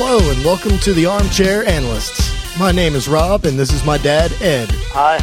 [0.00, 2.56] Hello and welcome to the Armchair Analysts.
[2.56, 4.68] My name is Rob and this is my dad, Ed.
[4.92, 5.18] Hi.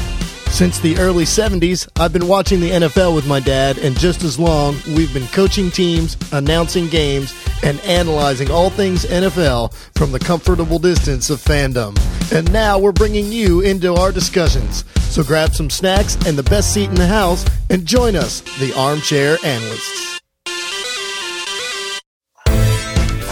[0.52, 4.38] Since the early 70s, I've been watching the NFL with my dad, and just as
[4.38, 7.34] long, we've been coaching teams, announcing games,
[7.64, 11.98] and analyzing all things NFL from the comfortable distance of fandom.
[12.34, 14.84] And now we're bringing you into our discussions.
[15.04, 18.74] So grab some snacks and the best seat in the house and join us, the
[18.76, 20.15] Armchair Analysts.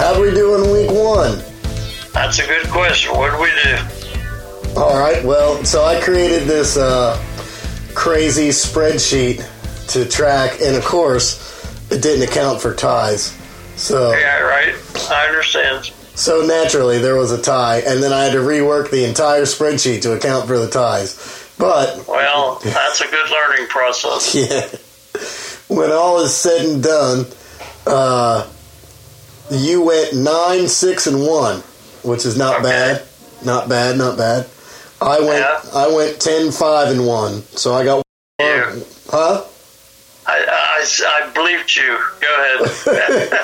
[0.04, 1.42] How we doing week one?
[2.12, 3.16] That's a good question.
[3.16, 4.78] What did we do?
[4.78, 5.24] All right.
[5.24, 7.16] Well, so I created this uh,
[7.96, 9.48] crazy spreadsheet
[9.94, 13.28] to track, and of course, it didn't account for ties.
[13.78, 14.76] So Yeah, right.
[15.10, 15.86] I understand.
[16.16, 20.02] so naturally there was a tie, and then I had to rework the entire spreadsheet
[20.02, 21.16] to account for the ties.
[21.58, 24.36] But Well, that's a good learning process.
[25.70, 27.26] yeah, when all is said and done,
[27.88, 28.50] uh,
[29.52, 31.60] you went nine, six, and one,
[32.04, 32.64] which is not Okay.
[32.70, 33.04] bad.
[33.44, 33.98] Not bad.
[33.98, 34.48] Not bad.
[35.02, 35.40] I went.
[35.40, 35.62] Yeah.
[35.74, 37.44] I went ten, five, and one.
[37.56, 38.04] So I got.
[38.40, 38.86] You.
[39.10, 39.44] Huh?
[40.26, 40.86] I, I,
[41.26, 41.98] I believed you.
[42.22, 42.28] Go
[42.96, 43.40] ahead.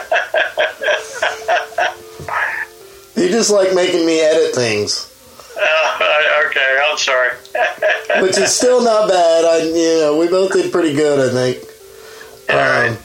[3.16, 5.06] You just like making me edit things,
[5.58, 7.32] Uh, okay, I'm sorry.
[8.22, 9.44] which is still not bad.
[9.44, 11.64] I, you know, we both did pretty good, I think.
[12.50, 12.98] All right.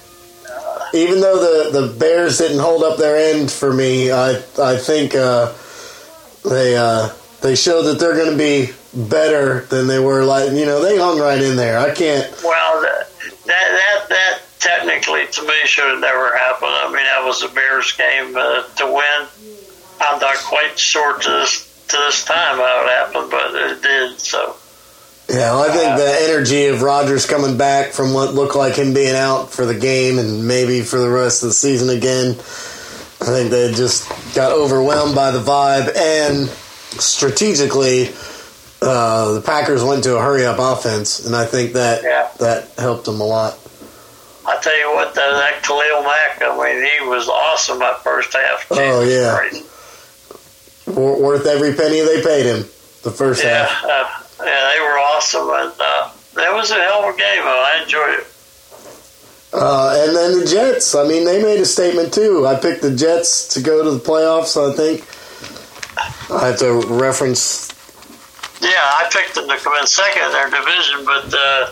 [0.94, 1.38] Even though
[1.72, 5.52] the, the Bears didn't hold up their end for me, I I think uh,
[6.44, 7.10] they uh,
[7.42, 10.24] they showed that they're going to be better than they were.
[10.24, 11.78] Like you know, they hung right in there.
[11.78, 12.30] I can't.
[12.44, 13.08] Well, that,
[13.46, 16.70] that that that technically to me should have never happened.
[16.70, 19.28] I mean, that was a Bears game uh, to win.
[20.00, 24.20] I'm not quite sure to this to this time how it happened, but it did.
[24.20, 24.56] So
[25.28, 29.16] Yeah, I think the energy of Rodgers coming back from what looked like him being
[29.16, 32.32] out for the game and maybe for the rest of the season again.
[33.20, 36.48] I think they just got overwhelmed by the vibe and
[37.00, 38.10] strategically,
[38.82, 42.28] uh, the Packers went to a hurry up offense, and I think that Yeah.
[42.40, 43.56] that helped them a lot.
[44.46, 48.30] I tell you what, though, that Khalil Mack, I mean, he was awesome that first
[48.34, 48.66] half.
[48.70, 49.40] Oh, yeah.
[50.86, 52.68] Worth every penny they paid him
[53.02, 53.84] the first Yeah, half.
[53.84, 54.06] uh,
[54.40, 57.42] yeah, they were awesome, and uh, that was a hell of a game.
[57.42, 58.26] I enjoyed it.
[59.52, 60.94] Uh, and then the Jets.
[60.96, 62.44] I mean, they made a statement too.
[62.46, 64.58] I picked the Jets to go to the playoffs.
[64.58, 65.06] I think
[66.30, 67.70] I have to reference.
[68.60, 71.70] Yeah, I picked them to come in second in their division, but uh,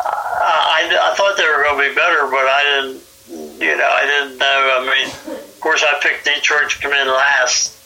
[0.00, 3.02] I, I thought they were going to be better, but I didn't.
[3.62, 4.46] You know, I didn't know.
[4.46, 7.78] I mean, of course, I picked Detroit to come in last,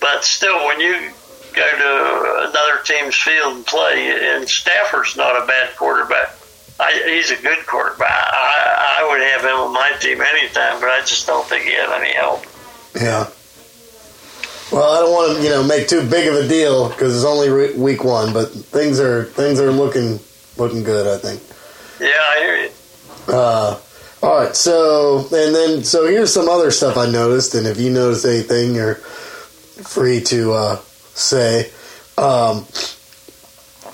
[0.00, 1.10] but still, when you
[1.56, 6.36] go to another team's field and play, and Stafford's not a bad quarterback.
[6.78, 8.10] I, he's a good quarterback.
[8.10, 11.72] I, I would have him on my team anytime, but I just don't think he
[11.72, 12.44] had any help.
[12.94, 13.30] Yeah.
[14.70, 17.24] Well, I don't want to, you know, make too big of a deal because it's
[17.24, 20.18] only re- week one, but things are things are looking
[20.56, 21.06] looking good.
[21.06, 21.40] I think.
[22.00, 22.70] Yeah, I hear you.
[23.28, 23.80] Uh,
[24.22, 27.90] all right, so and then so here's some other stuff I noticed, and if you
[27.90, 30.76] notice anything, you're free to uh,
[31.16, 31.70] say.
[32.18, 32.64] Um,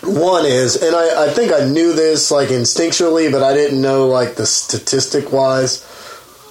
[0.03, 4.09] one is, and I, I think I knew this like instinctually, but I didn't know
[4.09, 5.87] like the statistic wise.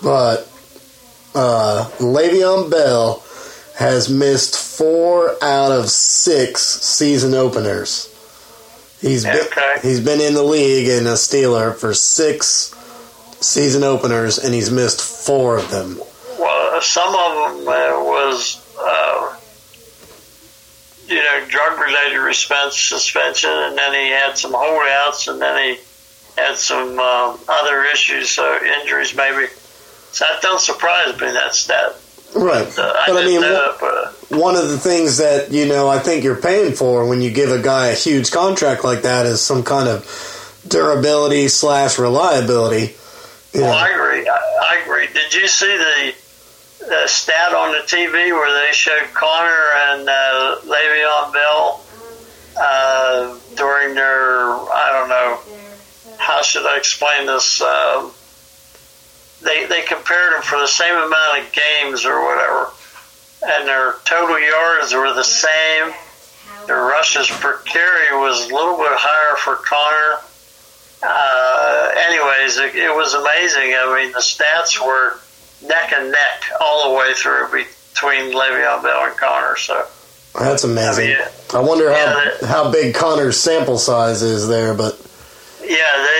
[0.01, 0.49] But
[1.35, 3.23] uh, Le'Veon Bell
[3.77, 8.07] has missed four out of six season openers.
[9.01, 9.75] He's been, Okay.
[9.81, 12.73] he's been in the league and a Steeler for six
[13.41, 15.99] season openers, and he's missed four of them.
[16.39, 18.61] Well, some of them uh, was,
[21.45, 25.81] you drug-related suspense, suspension, and then he had some holdouts, and then he
[26.37, 29.47] had some um, other issues, so injuries maybe.
[30.11, 31.31] So that don't surprise me.
[31.31, 31.95] That's that.
[32.33, 35.89] Right, Uh, I but I mean, know, but one of the things that you know
[35.89, 39.25] I think you're paying for when you give a guy a huge contract like that
[39.25, 42.95] is some kind of durability slash reliability.
[43.53, 43.77] Well, know.
[43.77, 44.29] I agree.
[44.29, 44.37] I,
[44.71, 45.07] I agree.
[45.07, 46.13] Did you see the,
[46.87, 51.85] the stat on the TV where they showed Conner and uh, Le'Veon Bell
[52.59, 55.39] uh, during their I don't know
[56.17, 57.61] how should I explain this?
[57.61, 58.11] Um,
[59.41, 62.71] they they compared them for the same amount of games or whatever,
[63.43, 65.93] and their total yards were the same.
[66.67, 70.21] Their rushes per carry was a little bit higher for Conner.
[71.03, 73.73] Uh, anyways, it, it was amazing.
[73.73, 75.19] I mean, the stats were
[75.67, 79.55] neck and neck all the way through between Le'Veon Bell and Conner.
[79.57, 79.85] So
[80.37, 81.05] That's amazing.
[81.05, 84.99] I mean, I wonder how yeah, that- how big Conner's sample size is there, but
[85.63, 85.77] yeah,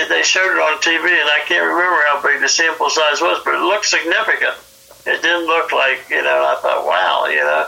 [0.08, 3.20] they, they showed it on TV, and I can't remember how big the sample size
[3.20, 4.54] was, but it looked significant.
[5.04, 6.46] it didn't look like you know.
[6.56, 7.66] I thought, wow, you know.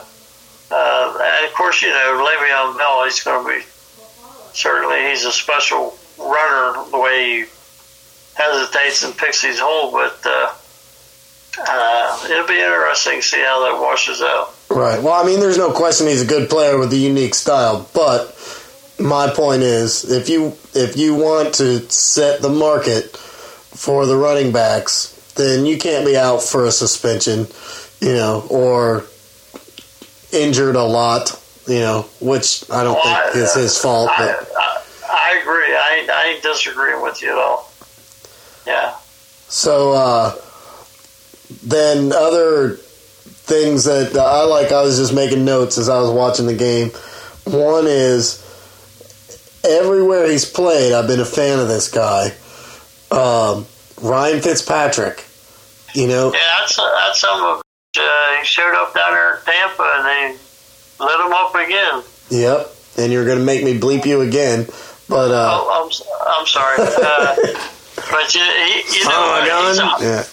[0.71, 3.65] Uh, and of course, you know, Le'Veon Bell, he's going to be
[4.55, 7.44] certainly he's a special runner the way he
[8.35, 10.53] hesitates and picks his hole, but uh,
[11.58, 14.54] uh, it'll be interesting to see how that washes out.
[14.70, 15.02] Right.
[15.02, 18.30] Well, I mean, there's no question he's a good player with a unique style, but
[18.98, 24.52] my point is, if you if you want to set the market for the running
[24.52, 27.46] backs, then you can't be out for a suspension,
[28.00, 29.04] you know, or
[30.32, 34.10] injured a lot, you know, which I don't well, think I, is his fault.
[34.10, 35.74] I, but I, I agree.
[35.74, 37.72] I, I ain't disagreeing with you at all.
[38.66, 38.94] Yeah.
[39.48, 40.34] So uh,
[41.62, 42.76] then other
[43.44, 46.90] things that I like, I was just making notes as I was watching the game.
[47.44, 48.40] One is
[49.64, 52.32] everywhere he's played, I've been a fan of this guy.
[53.10, 53.66] Um,
[54.00, 55.24] Ryan Fitzpatrick,
[55.94, 56.32] you know.
[56.32, 57.62] Yeah, that's that's some of.
[57.96, 62.02] Uh, he showed up down there in Tampa, and they lit him up again.
[62.30, 64.66] Yep, and you're going to make me bleep you again,
[65.08, 67.36] but uh, oh, I'm I'm sorry, uh,
[68.10, 70.24] but you you know oh, yeah.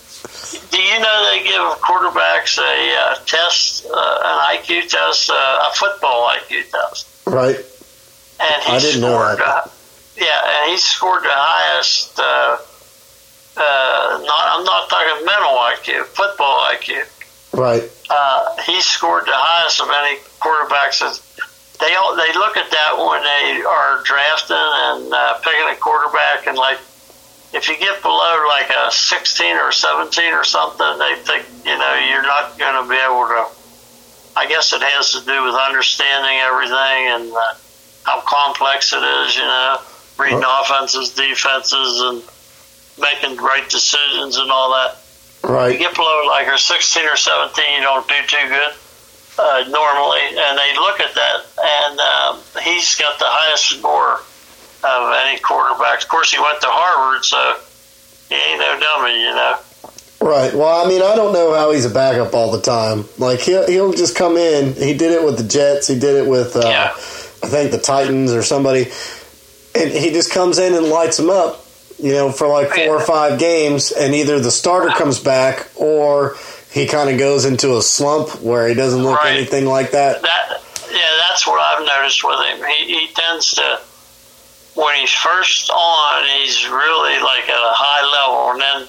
[0.52, 5.76] Do you know they give quarterbacks a uh, test, uh, an IQ test, uh, a
[5.76, 7.08] football IQ test?
[7.26, 7.56] Right.
[8.40, 9.72] And he I didn't know that.
[10.18, 12.20] Yeah, and he scored the highest.
[12.20, 12.58] Uh,
[13.58, 17.08] uh, not, I'm not talking mental IQ, football IQ.
[17.54, 17.84] Right.
[18.10, 21.00] Uh, he scored the highest of any quarterbacks.
[21.80, 26.48] They all, they look at that when they are drafting and uh, picking a quarterback,
[26.48, 26.78] and like
[27.54, 31.94] if you get below like a 16 or 17 or something, they think you know
[32.10, 33.48] you're not going to be able to.
[34.36, 37.54] I guess it has to do with understanding everything and uh,
[38.04, 39.36] how complex it is.
[39.36, 39.78] You know,
[40.18, 42.24] reading offenses, defenses, and
[43.00, 44.98] making right decisions and all that.
[45.44, 45.74] Right.
[45.74, 48.74] You get below like a 16 or 17, you don't do too good
[49.40, 54.22] uh, normally, and they look at that, and um, he's got the highest score
[54.84, 56.04] of any quarterbacks.
[56.04, 57.56] Of course, he went to Harvard, so
[58.30, 59.58] he ain't no dummy, you know.
[60.22, 60.54] Right.
[60.54, 63.06] Well, I mean, I don't know how he's a backup all the time.
[63.18, 64.74] Like he'll he'll just come in.
[64.74, 65.88] He did it with the Jets.
[65.88, 66.92] He did it with uh, yeah.
[66.94, 68.92] I think the Titans or somebody,
[69.74, 71.66] and he just comes in and lights them up
[72.02, 76.36] you know, for like four or five games, and either the starter comes back or
[76.72, 79.36] he kind of goes into a slump where he doesn't look right.
[79.36, 80.22] anything like that.
[80.22, 80.62] That
[80.92, 82.66] yeah, that's what I've noticed with him.
[82.68, 83.80] He, he tends to
[84.82, 88.80] when he's first on, he's really like at a high level, and then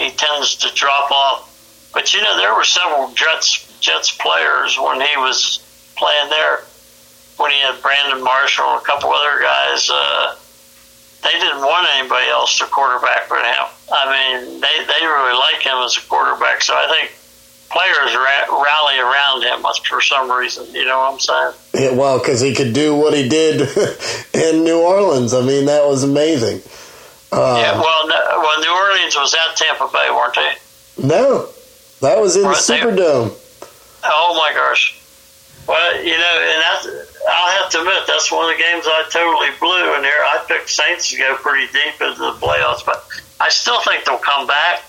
[0.00, 1.90] he tends to drop off.
[1.92, 5.60] But you know, there were several Jets Jets players when he was
[5.96, 6.64] playing there.
[7.36, 9.90] When he had Brandon Marshall and a couple other guys.
[9.92, 10.36] Uh,
[11.22, 13.66] they didn't want anybody else to quarterback but him.
[13.92, 16.62] I mean, they they really like him as a quarterback.
[16.62, 17.12] So I think
[17.70, 20.66] players ra- rally around him for some reason.
[20.74, 21.52] You know what I'm saying?
[21.74, 23.60] Yeah, well, because he could do what he did
[24.34, 25.34] in New Orleans.
[25.34, 26.62] I mean, that was amazing.
[27.32, 31.06] Uh, yeah, well, no, well, New Orleans was at Tampa Bay, weren't they?
[31.06, 31.48] No,
[32.00, 33.34] that was in the Superdome.
[34.04, 34.98] Oh my gosh!
[35.66, 39.04] Well, you know, and that's I'll have to admit that's one of the games I
[39.10, 40.24] totally blew in there.
[40.24, 43.04] I picked Saints to go pretty deep into the playoffs, but
[43.40, 44.84] I still think they'll come back.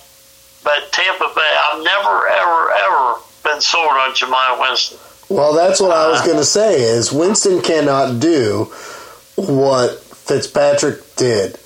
[0.68, 4.98] But Tampa Bay, I've never, ever, ever been sold on Jameis Winston.
[5.30, 6.82] Well, that's what I was going to say.
[6.82, 8.66] Is Winston cannot do
[9.36, 11.58] what Fitzpatrick did,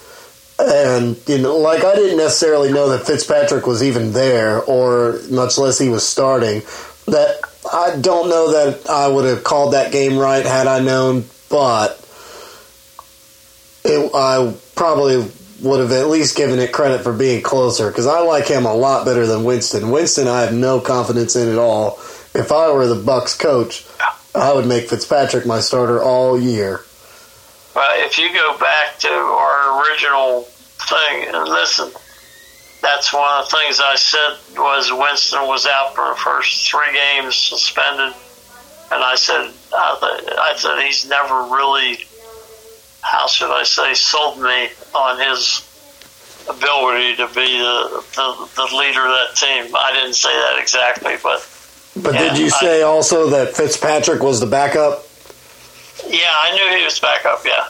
[0.60, 5.58] and you know, like I didn't necessarily know that Fitzpatrick was even there, or much
[5.58, 6.62] less he was starting.
[7.08, 7.39] That
[7.74, 11.98] I don't know that I would have called that game right had I known, but
[13.84, 15.27] it, I probably
[15.61, 18.73] would have at least given it credit for being closer because I like him a
[18.73, 19.91] lot better than Winston.
[19.91, 21.99] Winston, I have no confidence in at all.
[22.33, 23.85] If I were the Bucs coach,
[24.33, 26.81] I would make Fitzpatrick my starter all year.
[27.75, 31.91] Well, if you go back to our original thing and listen,
[32.81, 36.91] that's one of the things I said was Winston was out for the first three
[36.93, 38.13] games suspended,
[38.91, 41.99] and I said I, I said he's never really
[43.01, 45.67] how should I say sold me on his
[46.50, 49.75] ability to be the, the, the leader of that team.
[49.75, 51.48] I didn't say that exactly, but
[51.95, 55.05] but did you say I, also that Fitzpatrick was the backup?
[56.07, 57.41] Yeah, I knew he was backup.
[57.45, 57.67] Yeah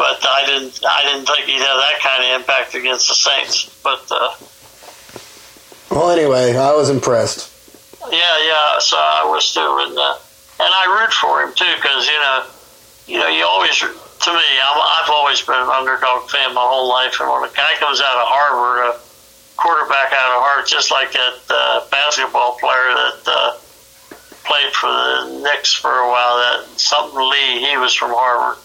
[0.00, 3.68] but I didn't I didn't think he'd have that kind of impact against the Saints.
[3.84, 4.32] But uh,
[5.90, 7.52] well, anyway, I was impressed.
[8.10, 8.78] Yeah, yeah.
[8.78, 10.16] So I was too, and uh,
[10.56, 12.46] and I root for him too because you know,
[13.08, 13.84] you know, you always
[14.20, 17.52] to me, I'm, I've always been an underdog fan my whole life, and when a
[17.54, 18.98] guy comes out of Harvard, uh,
[19.56, 23.52] quarterback out of heart, just like that uh, basketball player that uh,
[24.44, 26.36] played for the Knicks for a while.
[26.36, 28.58] That something Lee, he was from Harvard,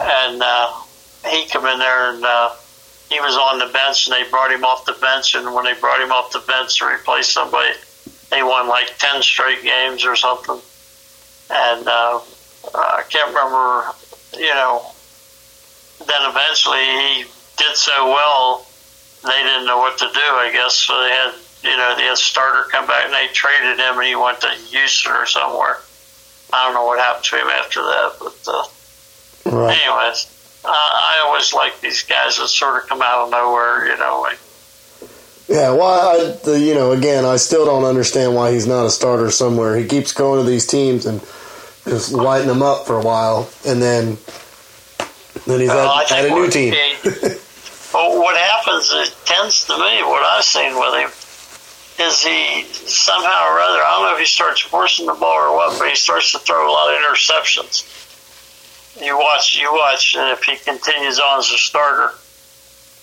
[0.00, 0.72] and uh,
[1.30, 2.50] he come in there and uh,
[3.10, 5.34] he was on the bench, and they brought him off the bench.
[5.34, 7.72] And when they brought him off the bench to replace somebody,
[8.30, 10.60] they won like ten straight games or something.
[11.50, 12.20] And uh,
[12.74, 13.92] I can't remember,
[14.38, 14.82] you know.
[15.98, 17.24] Then eventually he
[17.56, 18.64] did so well,
[19.24, 20.20] they didn't know what to do.
[20.20, 20.94] I guess so.
[21.02, 24.14] They had, you know, they had starter come back and they traded him, and he
[24.16, 25.78] went to Houston or somewhere.
[26.52, 28.64] I don't know what happened to him after that, but uh,
[29.56, 29.76] Right.
[29.82, 30.26] anyways,
[30.64, 34.20] uh, I always like these guys that sort of come out of nowhere, you know.
[34.20, 34.38] Like,
[35.48, 38.90] Yeah, well, I, the, you know, again, I still don't understand why he's not a
[38.90, 39.76] starter somewhere.
[39.76, 41.20] He keeps going to these teams and
[41.88, 44.18] just lighting them up for a while, and then
[45.46, 46.74] then he's Well, at, at a new team.
[47.94, 53.48] Well, what happens, it tends to me, what I've seen with him, is he somehow
[53.48, 55.96] or other, I don't know if he starts forcing the ball or what, but he
[55.96, 57.82] starts to throw a lot of interceptions.
[59.02, 62.12] You watch, you watch, and if he continues on as a starter,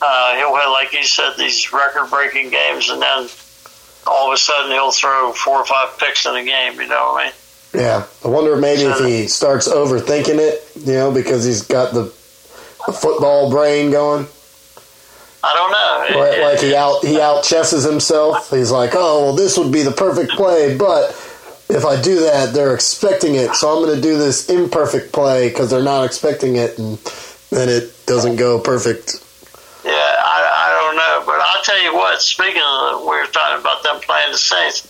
[0.04, 3.28] uh, he'll have, like you said, these record breaking games, and then
[4.06, 7.14] all of a sudden he'll throw four or five picks in a game, you know
[7.14, 7.34] what I mean?
[7.76, 12.14] Yeah, I wonder maybe if he starts overthinking it, you know, because he's got the,
[12.94, 14.28] football brain going.
[15.44, 16.22] I don't know.
[16.22, 18.52] Right, like he out he out chesses himself.
[18.52, 21.10] He's like, oh well, this would be the perfect play, but
[21.70, 25.50] if I do that, they're expecting it, so I'm going to do this imperfect play
[25.50, 27.00] because they're not expecting it, and
[27.50, 29.24] then it doesn't go perfect.
[29.84, 32.22] Yeah, I, I don't know, but I'll tell you what.
[32.22, 34.88] Speaking of, we were talking about them playing the Saints.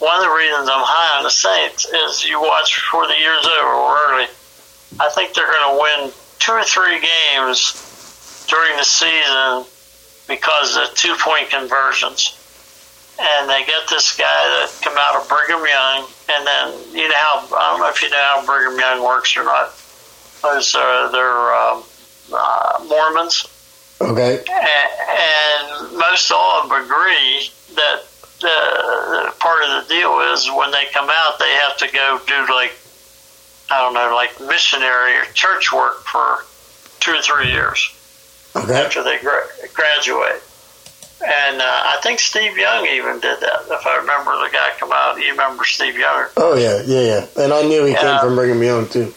[0.00, 3.46] One of the reasons I'm high on the Saints is you watch before the year's
[3.46, 4.26] over or early.
[4.98, 7.76] I think they're going to win two or three games
[8.48, 9.68] during the season
[10.26, 12.36] because of two point conversions.
[13.20, 16.66] And they get this guy that come out of Brigham Young, and then
[16.96, 19.76] you know how I don't know if you know how Brigham Young works or not.
[20.40, 21.84] Those are they're um,
[22.32, 23.44] uh, Mormons
[24.00, 28.02] Okay, and most all of them agree that
[28.40, 32.52] the part of the deal is when they come out, they have to go do
[32.52, 32.72] like
[33.70, 36.44] I don't know, like missionary or church work for
[36.98, 37.94] two or three years
[38.56, 40.42] okay, after they gra- graduate.
[41.22, 43.60] And uh, I think Steve Young even did that.
[43.68, 46.26] If I remember the guy come out, you remember Steve Young.
[46.36, 47.44] oh yeah, yeah, yeah.
[47.44, 49.12] And I knew he came from Brigham Young too.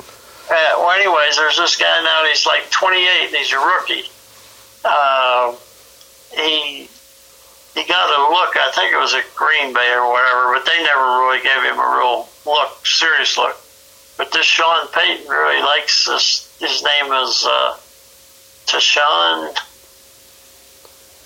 [0.50, 2.28] Uh, well, anyways, there's this guy now.
[2.30, 4.04] He's like 28, and he's a rookie.
[4.84, 5.56] Uh,
[6.36, 6.90] he
[7.74, 8.56] he got a look.
[8.56, 11.80] I think it was at Green Bay or whatever, but they never really gave him
[11.80, 13.58] a real look, serious look.
[14.18, 16.56] But this Sean Payton really likes this.
[16.60, 17.78] His name is uh,
[18.66, 19.56] Tashawn.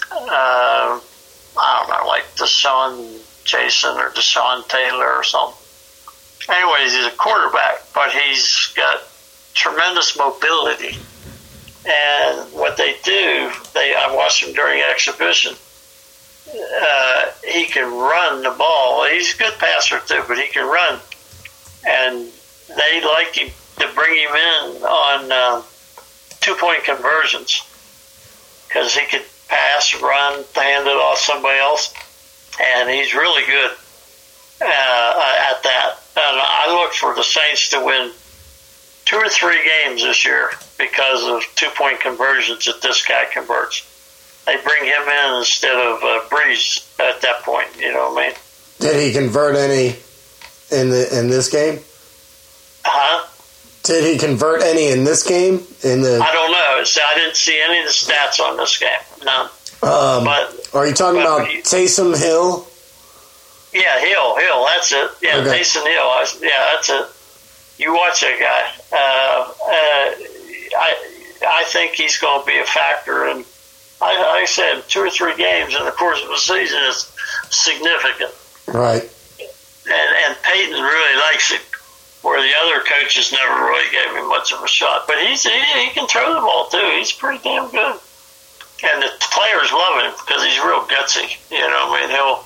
[0.10, 1.00] Uh,
[1.60, 5.58] I don't know, like Deshaun Jason or Deshaun Taylor or something.
[6.50, 9.04] Anyways, he's a quarterback, but he's got
[9.54, 10.98] tremendous mobility.
[11.86, 15.56] And what they do, they I watched him during exhibition.
[16.50, 19.06] Uh, he can run the ball.
[19.06, 21.00] He's a good passer too, but he can run.
[21.86, 22.28] And
[22.70, 23.50] they like him
[23.80, 25.62] to bring him in on uh,
[26.40, 27.64] two point conversions
[28.68, 31.94] because he could pass, run, hand it off somebody else,
[32.62, 33.72] and he's really good
[34.62, 35.96] uh, at that.
[36.16, 38.12] And I look for the Saints to win
[39.06, 43.86] two or three games this year because of two point conversions that this guy converts.
[44.48, 47.68] They bring him in instead of uh, Brees at that point.
[47.78, 48.36] You know what I mean?
[48.80, 49.98] Did he convert any
[50.72, 51.80] in the in this game?
[52.86, 53.28] Huh?
[53.84, 55.62] Did he convert any in this game?
[55.84, 56.84] In the I don't know.
[56.86, 58.90] See, I didn't see any of the stats on this game.
[59.26, 59.42] No,
[59.84, 62.66] um, but are you talking about he- Taysom Hill?
[63.74, 65.12] Yeah, Hill, Hill, that's it.
[65.22, 65.50] Yeah, Okay.
[65.52, 66.02] Mason Hill.
[66.04, 67.84] I, yeah, that's it.
[67.84, 68.98] You watch that guy.
[68.98, 70.16] Uh, uh,
[70.80, 70.96] I
[71.46, 73.46] I think he's going to be a factor, and
[74.02, 77.12] I, I said two or three games in the course of a season is
[77.50, 78.32] significant.
[78.68, 79.10] Right.
[79.88, 81.62] And and Payton really likes it,
[82.22, 85.08] where the other coaches never really gave him much of a shot.
[85.08, 86.90] But he's he, he can throw the ball too.
[87.00, 88.00] He's pretty damn good,
[88.84, 91.38] and the players love him because he's real gutsy.
[91.50, 92.44] You know, I mean he'll.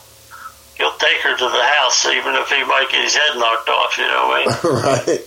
[0.77, 3.98] He'll take her to the house, even if he might get his head knocked off.
[4.00, 5.17] You know what I mean?
[5.17, 5.22] right.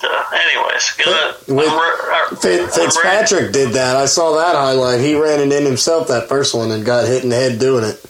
[0.00, 3.96] But uh, anyways, gonna, I'm, I'm, uh, Fitzpatrick I'm did that.
[3.96, 5.00] I saw that highlight.
[5.00, 7.84] He ran it in himself that first one and got hit in the head doing
[7.84, 8.04] it.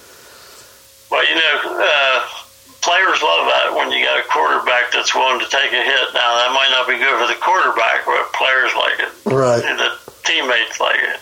[1.10, 2.26] Well, you know, uh,
[2.80, 6.06] players love that when you got a quarterback that's willing to take a hit.
[6.14, 9.12] Now that might not be good for the quarterback, but players like it.
[9.32, 9.64] Right.
[9.64, 9.90] And the
[10.24, 11.20] teammates like it.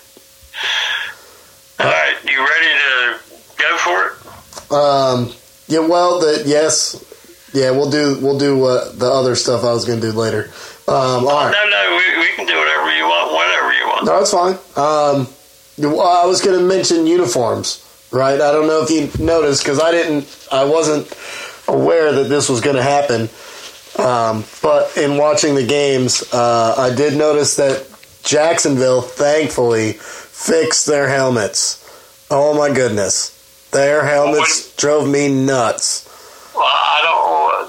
[1.79, 3.19] Uh, All right, you ready to
[3.59, 4.73] go for it?
[4.73, 5.33] Um.
[5.69, 5.87] Yeah.
[5.87, 6.97] Well, the yes.
[7.53, 10.51] Yeah, we'll do we'll do uh, the other stuff I was going to do later.
[10.89, 11.53] Um, all right.
[11.53, 14.07] No, no, we, we can do whatever you want, whenever you want.
[14.07, 14.55] No, it's fine.
[14.77, 15.29] Um,
[16.01, 18.41] I was going to mention uniforms, right?
[18.41, 21.07] I don't know if you noticed because I didn't, I wasn't
[21.69, 23.29] aware that this was going to happen.
[23.99, 27.87] Um, but in watching the games, uh, I did notice that
[28.23, 31.79] Jacksonville, thankfully, fixed their helmets.
[32.31, 36.09] Oh my goodness, their helmets drove me nuts.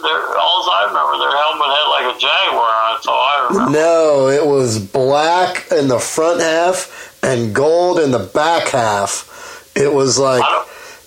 [0.03, 0.33] Well, I don't.
[0.33, 3.07] Their, all I remember, their helmet had like a jaguar on it.
[3.07, 3.72] All I remember.
[3.72, 9.72] No, it was black in the front half and gold in the back half.
[9.75, 10.43] It was like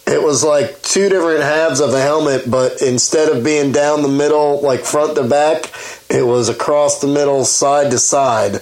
[0.06, 4.08] it was like two different halves of a helmet, but instead of being down the
[4.08, 5.72] middle, like front to back,
[6.08, 8.60] it was across the middle, side to side.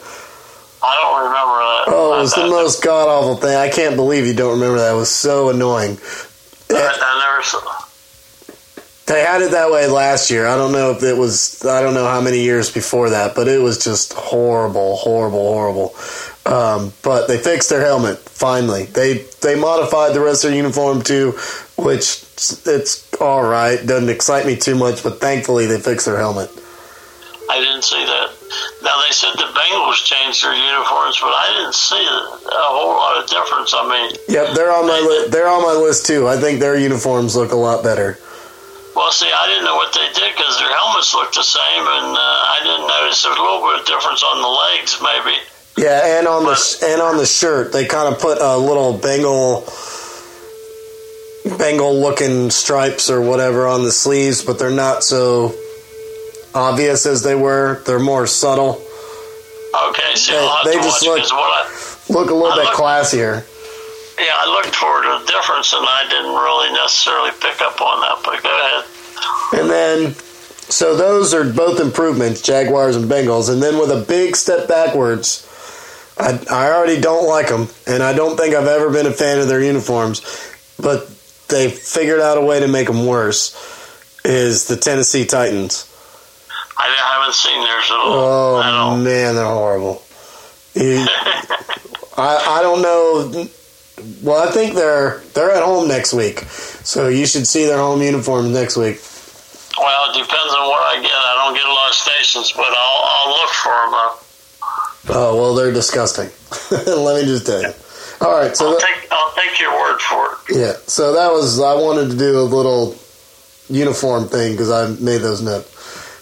[0.83, 1.85] I don't remember that.
[1.89, 3.57] Oh, it was the most god awful thing.
[3.57, 4.95] I can't believe you don't remember that.
[4.95, 5.99] It was so annoying.
[6.71, 7.84] I, I never saw.
[9.07, 10.47] They had it that way last year.
[10.47, 11.65] I don't know if it was.
[11.65, 15.95] I don't know how many years before that, but it was just horrible, horrible, horrible.
[16.47, 18.85] Um, but they fixed their helmet finally.
[18.87, 21.33] They they modified the rest of their uniform too,
[21.77, 22.23] which
[22.65, 23.77] it's all right.
[23.85, 26.51] Doesn't excite me too much, but thankfully they fixed their helmet.
[27.51, 28.31] I didn't see that.
[28.83, 33.23] Now they said the Bengals changed their uniforms, but I didn't see a whole lot
[33.23, 33.75] of difference.
[33.77, 36.27] I mean, Yep, they're on my li- they're on my list too.
[36.27, 38.19] I think their uniforms look a lot better.
[38.95, 42.17] Well, see, I didn't know what they did because their helmets looked the same, and
[42.17, 45.37] uh, I didn't notice there was a little bit of difference on the legs, maybe.
[45.77, 49.67] Yeah, and on the and on the shirt, they kind of put a little Bengal
[51.59, 55.53] Bengal looking stripes or whatever on the sleeves, but they're not so
[56.55, 57.83] obvious as they were.
[57.87, 58.81] They're more subtle.
[59.91, 60.33] Okay, see,
[60.65, 61.67] They- they just look- I
[62.09, 63.45] Look a little I bit look- classier.
[64.45, 68.21] I looked for the difference, and I didn't really necessarily pick up on that.
[68.25, 68.85] But go ahead.
[69.61, 70.15] And then
[70.69, 75.51] so those are both improvements, Jaguars and Bengals, and then with a big step backwards.
[76.19, 79.41] I, I already don't like them, and I don't think I've ever been a fan
[79.41, 80.21] of their uniforms,
[80.81, 81.09] but
[81.49, 83.53] they figured out a way to make them worse.
[84.25, 85.91] Is the Tennessee Titans?
[86.77, 88.63] I haven't seen theirs at all.
[88.63, 90.03] Oh man, they're horrible.
[90.77, 93.49] I I don't know.
[94.23, 98.03] Well, I think they're they're at home next week, so you should see their home
[98.03, 99.01] uniforms next week.
[99.79, 101.11] Well, it depends on what I get.
[101.11, 103.91] I don't get a lot of stations, but I'll I'll look for them.
[103.93, 105.15] Though.
[105.15, 106.31] Oh well, they're disgusting.
[106.87, 107.73] Let me just tell you.
[108.21, 110.57] All right, so I'll take I'll take your word for it.
[110.59, 112.97] yeah, so that was I wanted to do a little
[113.69, 115.71] uniform thing because I made those notes.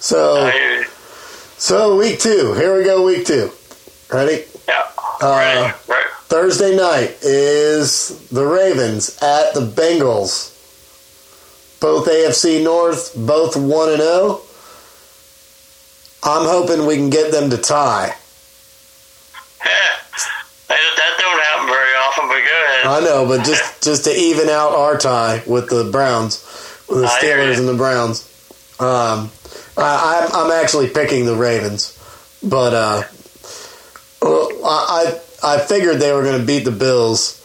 [0.04, 0.50] So
[1.58, 3.04] so week two, here we go.
[3.04, 3.50] Week two,
[4.12, 4.44] ready?
[4.66, 4.82] Yeah.
[5.22, 5.74] Uh, right.
[5.88, 6.06] Right.
[6.32, 10.48] Thursday night is the Ravens at the Bengals.
[11.78, 14.40] Both AFC North, both 1 and 0.
[16.22, 18.16] I'm hoping we can get them to tie.
[19.62, 19.72] Yeah.
[20.68, 22.86] That, that don't happen very often, but go ahead.
[22.86, 26.42] I know, but just just to even out our tie with the Browns,
[26.88, 28.22] with the Steelers and the Browns.
[28.80, 29.30] Um,
[29.76, 31.98] I, I'm I'm actually picking the Ravens,
[32.42, 33.02] but uh,
[34.22, 37.38] I I figured they were going to beat the Bills,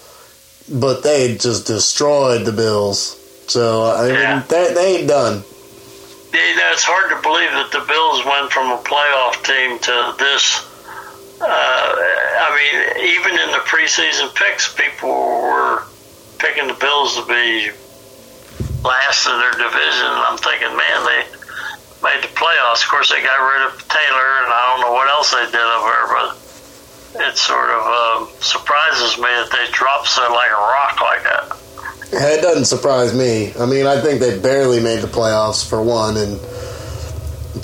[0.72, 3.16] but they just destroyed the Bills.
[3.48, 4.44] So I mean, Yeah.
[4.48, 5.44] they, they ain't done.
[6.34, 9.80] Yeah, you know, it's hard to believe that the Bills went from a playoff team
[9.80, 10.68] to this.
[11.40, 12.76] Uh, I mean,
[13.18, 15.84] even in the preseason picks, people were
[16.38, 17.72] picking the Bills to be
[18.84, 20.06] last in their division.
[20.12, 21.22] And I'm thinking, man, they
[22.04, 22.84] made the playoffs.
[22.84, 25.56] Of course, they got rid of Taylor, and I don't know what else they did
[25.64, 26.28] over there, but
[27.22, 31.58] it sort of um, surprises me that they dropped so like a rock like that.
[32.10, 33.54] It doesn't surprise me.
[33.60, 36.40] I mean, I think they barely made the playoffs for one, and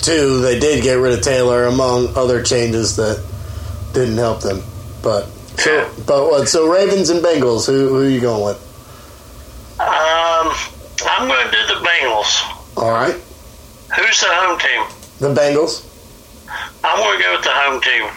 [0.02, 3.24] two, they did get rid of Taylor, among other changes that
[3.94, 4.62] didn't help them.
[5.02, 5.88] But so, Yeah.
[6.06, 6.48] but what?
[6.48, 7.66] So Ravens and Bengals.
[7.66, 8.58] Who who are you going with?
[9.80, 10.52] Um,
[11.06, 12.76] I'm going to do the Bengals.
[12.76, 13.14] All right,
[13.96, 14.82] Who's the home team?
[15.20, 15.84] the Bengals.
[16.84, 18.10] I'm going to go with the home team.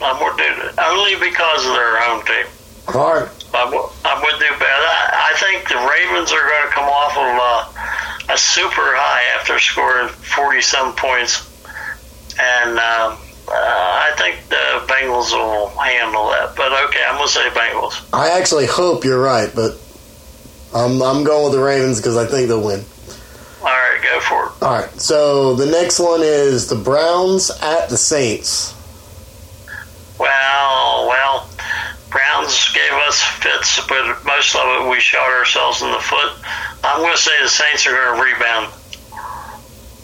[0.00, 2.46] I'm going to do it only because of their home team.
[2.94, 4.86] All right, I would, I would do better.
[4.88, 9.38] I, I think the Ravens are going to come off of uh, a super high
[9.38, 11.44] after scoring 40 some points.
[12.40, 16.54] And um, uh, I think the Bengals will handle that.
[16.56, 18.08] But okay, I'm going to say Bengals.
[18.12, 19.80] I actually hope you're right, but
[20.74, 22.84] I'm I'm going with the Ravens because I think they'll win.
[23.60, 24.62] All right, go for it.
[24.62, 28.74] All right, so the next one is the Browns at the Saints.
[30.18, 31.48] Well, well,
[32.74, 36.32] Gave us fits, but most of it we shot ourselves in the foot.
[36.84, 38.72] I'm going to say the Saints are going to rebound.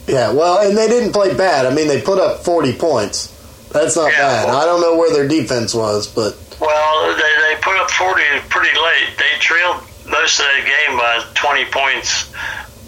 [0.06, 1.64] Yeah, well, and they didn't play bad.
[1.66, 3.28] I mean, they put up 40 points.
[3.72, 4.46] That's not Yeah, bad.
[4.48, 8.22] well- I don't know where their defense was, but Well, they, they put up 40
[8.48, 9.16] pretty late.
[9.18, 12.32] They trailed most of the game by 20 points.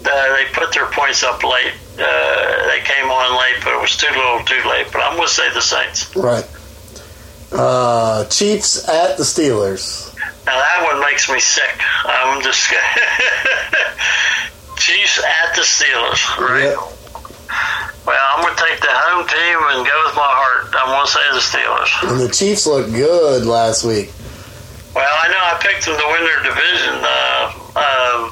[0.05, 1.73] Uh, they put their points up late.
[1.99, 4.87] Uh, they came on late, but it was too little, too late.
[4.93, 6.15] But I'm going to say the Saints.
[6.15, 6.45] right.
[7.51, 10.13] Uh, Chiefs at the Steelers.
[10.45, 11.79] Now that one makes me sick.
[12.05, 12.69] I'm just
[14.77, 16.75] Chiefs at the Steelers, right?
[16.75, 16.93] Yeah.
[18.05, 20.71] Well, I'm going to take the home team and go with my heart.
[20.75, 21.91] I'm going to say the Steelers.
[22.07, 24.11] And the Chiefs looked good last week.
[24.95, 26.95] Well, I know I picked them to win their division.
[27.03, 27.43] Uh,
[27.75, 28.31] uh,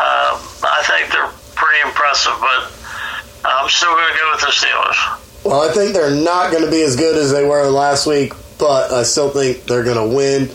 [0.00, 0.32] uh,
[0.64, 2.72] I think they're pretty impressive, but
[3.44, 5.23] I'm still going to go with the Steelers.
[5.44, 8.32] Well, I think they're not going to be as good as they were last week,
[8.58, 10.48] but I still think they're going to win.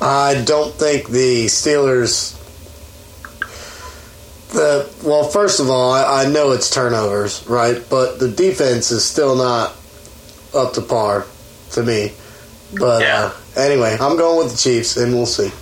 [0.00, 2.36] I don't think the Steelers.
[4.52, 7.82] The well, first of all, I, I know it's turnovers, right?
[7.88, 9.76] But the defense is still not
[10.54, 11.26] up to par
[11.72, 12.12] to me.
[12.78, 13.32] But Yeah.
[13.56, 15.52] uh, anyway, I'm going with the Chiefs, and we'll see.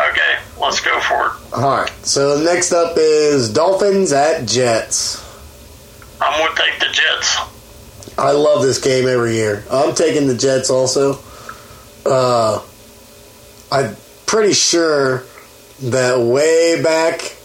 [0.00, 1.32] Okay, let's go for it.
[1.54, 1.90] All right.
[2.04, 5.20] So next up is Dolphins at Jets.
[6.20, 7.36] I'm going to take the Jets.
[8.18, 9.64] I love this game every year.
[9.70, 11.18] I'm taking the Jets also.
[12.04, 12.62] Uh,
[13.70, 13.96] I'm
[14.26, 15.24] pretty sure
[15.82, 17.36] that way back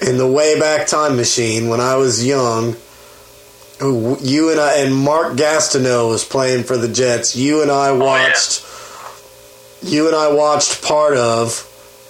[0.00, 2.76] in the way back time machine when I was young,
[3.80, 7.36] you and I and Mark Gastineau was playing for the Jets.
[7.36, 8.64] You and I watched.
[9.82, 11.62] You and I watched part of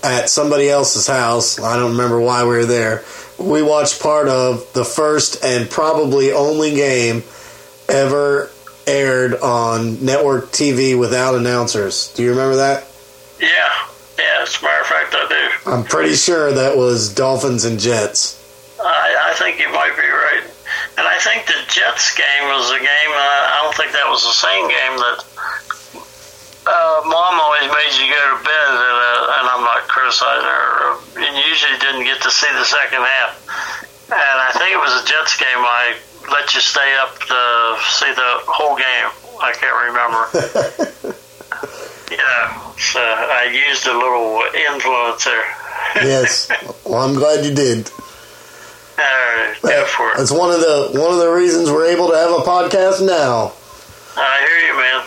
[0.03, 1.61] at somebody else's house.
[1.61, 3.05] I don't remember why we were there.
[3.39, 7.23] We watched part of the first and probably only game
[7.89, 8.51] ever
[8.87, 12.13] aired on network TV without announcers.
[12.15, 12.87] Do you remember that?
[13.41, 13.49] Yeah,
[14.19, 14.43] yeah.
[14.43, 15.71] As a matter of fact, I do.
[15.71, 18.43] I'm pretty sure that was Dolphins and Jets.
[18.81, 20.45] I, I think you might be right.
[20.99, 24.23] And I think the Jets game was a game, uh, I don't think that was
[24.23, 25.19] the same game that
[26.67, 30.99] uh, Mom always made you go to bed, and, uh, and I'm not criticizing her,
[31.23, 33.87] and usually didn't get to see the second half.
[34.09, 35.97] And I think it was a Jets game I
[36.31, 39.11] let you stay up to see the whole game.
[39.43, 41.17] I can't remember.
[42.11, 44.43] yeah, so I used a little
[44.73, 45.45] influence there.
[46.07, 46.49] yes.
[46.87, 47.91] Well, I'm glad you did.
[48.99, 50.19] All right, go for it.
[50.19, 53.53] That's one of the one of the reasons we're able to have a podcast now.
[54.17, 55.05] I hear you, man.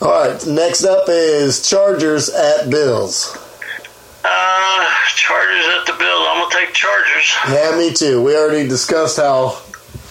[0.00, 0.46] All right.
[0.46, 3.36] Next up is Chargers at Bills.
[4.24, 6.26] Uh, Chargers at the Bills.
[6.28, 7.36] I'm gonna take Chargers.
[7.48, 8.22] Yeah, me too.
[8.22, 9.58] We already discussed how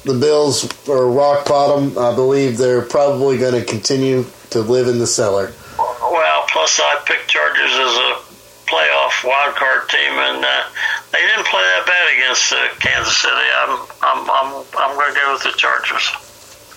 [0.08, 1.98] the Bills are rock bottom.
[1.98, 5.54] I believe they're probably going to continue to live in the cellar.
[5.78, 8.28] Well, plus I picked Chargers as a
[8.68, 10.64] playoff wild card team, and uh,
[11.12, 13.34] they didn't play that bad against uh, Kansas City.
[13.34, 16.10] I'm I'm I'm I'm gonna go with the Chargers.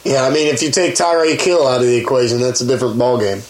[0.05, 2.97] Yeah, I mean, if you take Tyreek Hill out of the equation, that's a different
[2.97, 3.45] ballgame.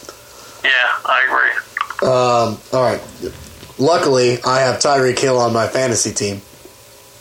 [0.64, 2.08] Yeah, I agree.
[2.08, 3.00] Um, all right.
[3.80, 6.42] Luckily, I have Tyreek Hill on my fantasy team.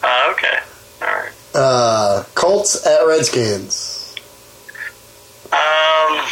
[0.03, 0.59] Uh, okay,
[1.01, 1.31] all right.
[1.55, 4.13] Uh, Colts at Redskins.
[5.51, 6.25] Um,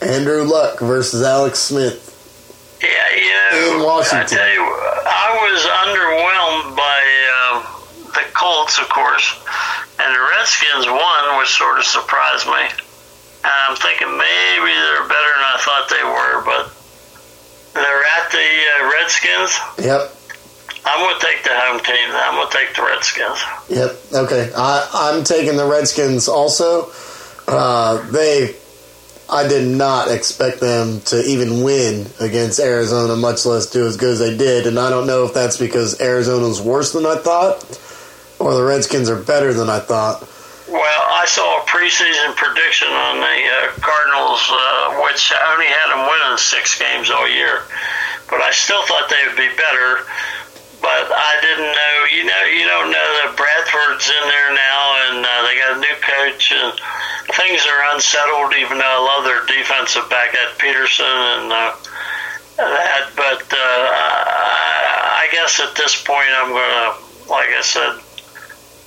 [0.00, 2.78] Andrew Luck versus Alex Smith.
[2.80, 4.18] yeah, you know, In Washington.
[4.18, 6.98] I tell you, I was underwhelmed by
[7.34, 9.26] uh, the Colts, of course,
[9.98, 12.62] and the Redskins won, which sort of surprised me.
[13.42, 16.70] And I'm thinking maybe they're better than I thought they were, but
[17.74, 19.58] they're at the uh, Redskins.
[19.78, 20.16] Yep.
[20.84, 22.10] I'm going to take the home team.
[22.10, 23.38] I'm going to take the Redskins.
[23.68, 24.24] Yep.
[24.24, 24.52] Okay.
[24.56, 26.90] I, I'm taking the Redskins also.
[27.46, 28.56] Uh, they,
[29.30, 34.12] I did not expect them to even win against Arizona, much less do as good
[34.12, 34.66] as they did.
[34.66, 37.64] And I don't know if that's because Arizona's worse than I thought
[38.42, 40.26] or the Redskins are better than I thought.
[40.68, 46.08] Well, I saw a preseason prediction on the uh, Cardinals, uh, which only had them
[46.08, 47.62] winning six games all year.
[48.32, 50.08] But I still thought they would be better.
[50.80, 51.94] But I didn't know.
[52.16, 55.80] You know, you don't know that Bradford's in there now, and uh, they got a
[55.84, 56.72] new coach, and
[57.36, 58.56] things are unsettled.
[58.56, 61.76] Even though I love their defensive back at Peterson and uh,
[62.56, 63.84] that, but uh,
[65.20, 66.96] I guess at this point I'm gonna,
[67.28, 68.00] like I said.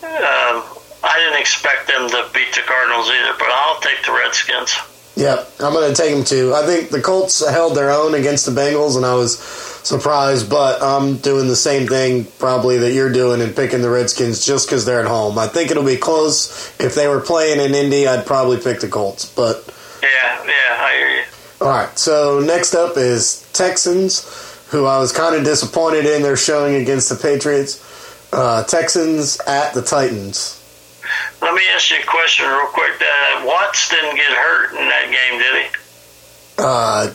[0.05, 4.73] Um, I didn't expect them to beat the Cardinals either, but I'll take the Redskins.
[5.15, 6.53] Yep, I'm going to take them too.
[6.53, 10.49] I think the Colts held their own against the Bengals, and I was surprised.
[10.49, 14.67] But I'm doing the same thing probably that you're doing and picking the Redskins just
[14.67, 15.39] because they're at home.
[15.39, 16.69] I think it'll be close.
[16.81, 19.25] If they were playing in Indy, I'd probably pick the Colts.
[19.25, 19.63] But
[20.03, 21.23] Yeah, yeah, I hear you.
[21.61, 26.35] all right, so next up is Texans who I was kind of disappointed in their
[26.35, 27.81] showing against the Patriots.
[28.33, 30.61] Uh, Texans at the Titans.
[31.41, 33.01] Let me ask you a question real quick.
[33.01, 35.67] Uh, Watts didn't get hurt in that game, did he?
[36.57, 37.13] Uh,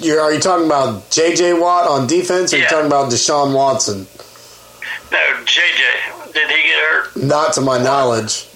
[0.00, 1.54] you're, are you talking about J.J.
[1.54, 4.06] Watt on defense, or are you talking about Deshaun Watson?
[5.10, 6.32] No, JJ.
[6.32, 7.16] Did he get hurt?
[7.16, 8.46] Not to my knowledge.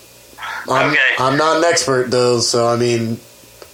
[0.68, 1.14] I'm, Okay.
[1.18, 3.18] I'm not an expert though, so I mean,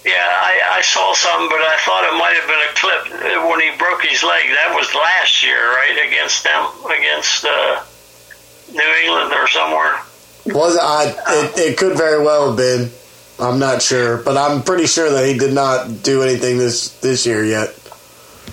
[0.05, 3.59] Yeah, I, I saw some, but I thought it might have been a clip when
[3.59, 4.45] he broke his leg.
[4.49, 6.07] That was last year, right?
[6.07, 7.83] Against them, against uh,
[8.73, 10.01] New England or somewhere.
[10.53, 10.81] Was it?
[10.81, 12.91] I it, it could very well have been.
[13.39, 17.25] I'm not sure, but I'm pretty sure that he did not do anything this this
[17.25, 17.75] year yet.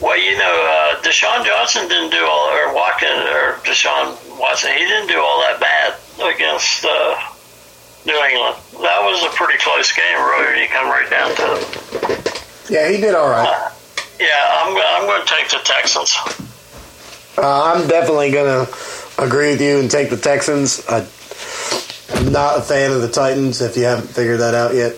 [0.00, 4.84] Well, you know, uh, Deshaun Johnson didn't do all, or Watkins, or Deshaun Watson, he
[4.84, 5.94] didn't do all that bad
[6.34, 7.16] against uh,
[8.04, 8.56] New England.
[8.82, 12.44] That was a pretty close game, really, you come right down to it.
[12.68, 13.72] Yeah, he did all right.
[14.20, 16.14] Yeah, I'm, I'm going to take the Texans.
[17.38, 18.66] Uh, I'm definitely gonna
[19.18, 20.86] agree with you and take the Texans.
[20.88, 21.06] I,
[22.14, 23.60] I'm not a fan of the Titans.
[23.60, 24.94] If you haven't figured that out yet,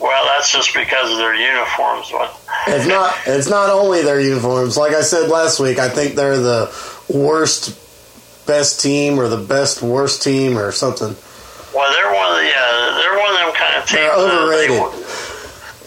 [0.00, 2.10] Well, that's just because of their uniforms.
[2.12, 2.38] But
[2.68, 3.14] it's not.
[3.26, 4.76] It's not only their uniforms.
[4.76, 6.70] Like I said last week, I think they're the
[7.08, 7.78] worst
[8.46, 11.16] best team or the best worst team or something.
[11.74, 13.98] well, they're one of the yeah, they're one of them kind of teams.
[13.98, 14.78] They're overrated.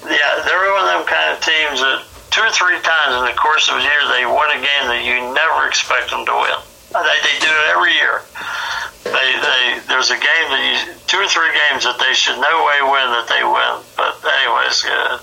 [0.03, 3.23] They, yeah, they're one of them kind of teams that two or three times in
[3.29, 6.33] the course of a year they win a game that you never expect them to
[6.35, 6.59] win.
[6.91, 8.23] They, they do it every year.
[9.11, 12.65] They, they there's a game that you two or three games that they should no
[12.65, 13.83] way win that they win.
[13.95, 15.19] But anyways, uh,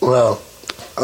[0.00, 0.40] Well,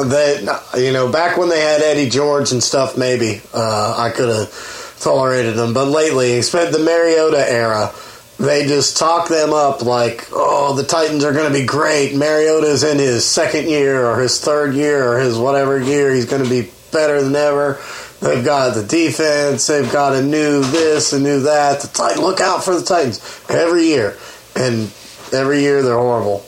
[0.09, 0.41] they
[0.83, 4.99] you know back when they had Eddie George and stuff, maybe uh, I could have
[5.01, 5.75] tolerated them.
[5.75, 7.93] But lately, spent the Mariota era.
[8.37, 12.17] They just talk them up like, oh, the Titans are going to be great.
[12.17, 16.13] Mariota's in his second year or his third year or his whatever year.
[16.13, 17.79] He's going to be better than ever.
[18.25, 19.67] They've got the defense.
[19.67, 21.81] They've got a new this, a new that.
[21.83, 24.17] The Titan, look out for the Titans every year,
[24.57, 24.91] and
[25.33, 26.43] every year they're horrible.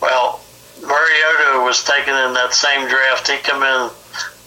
[0.00, 0.40] well,
[0.80, 3.28] Mariota was taken in that same draft.
[3.28, 3.90] He come in.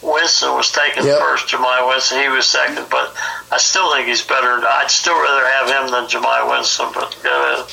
[0.01, 1.19] Winston was taken Yep.
[1.19, 1.47] first.
[1.47, 3.13] Jemai Winston, he was second, but
[3.51, 4.63] I still think he's better.
[4.65, 6.87] I'd still rather have him than Jemai Winston.
[6.93, 7.65] But go ahead.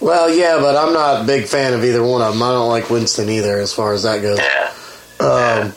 [0.00, 2.42] Well, yeah, but I'm not a big fan of either one of them.
[2.42, 4.38] I don't like Winston either, as far as that goes.
[4.38, 4.72] Yeah.
[5.24, 5.72] Um,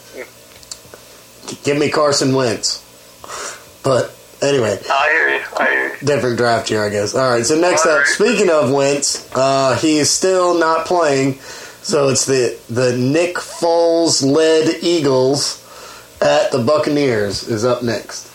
[1.64, 2.80] give me Carson Wentz.
[3.82, 5.44] But anyway, I hear you.
[5.58, 6.06] I hear you.
[6.06, 7.14] different draft year, I guess.
[7.14, 8.06] All right, so next All up, right.
[8.06, 11.38] speaking of Wentz, uh, he is still not playing.
[11.82, 15.58] So it's the the Nick Foles led Eagles
[16.20, 18.30] at the Buccaneers is up next.